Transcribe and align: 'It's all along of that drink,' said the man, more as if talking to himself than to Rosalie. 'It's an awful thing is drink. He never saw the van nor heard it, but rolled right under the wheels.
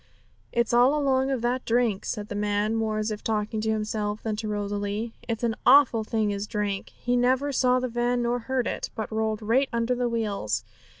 'It's 0.51 0.73
all 0.73 0.97
along 0.97 1.29
of 1.29 1.43
that 1.43 1.63
drink,' 1.63 2.05
said 2.05 2.27
the 2.27 2.33
man, 2.33 2.73
more 2.73 2.97
as 2.97 3.11
if 3.11 3.23
talking 3.23 3.61
to 3.61 3.69
himself 3.69 4.23
than 4.23 4.35
to 4.35 4.47
Rosalie. 4.47 5.13
'It's 5.27 5.43
an 5.43 5.53
awful 5.63 6.03
thing 6.03 6.31
is 6.31 6.47
drink. 6.47 6.89
He 6.99 7.15
never 7.15 7.51
saw 7.51 7.79
the 7.79 7.87
van 7.87 8.23
nor 8.23 8.39
heard 8.39 8.65
it, 8.65 8.89
but 8.95 9.11
rolled 9.13 9.43
right 9.43 9.69
under 9.71 9.93
the 9.93 10.09
wheels. 10.09 10.65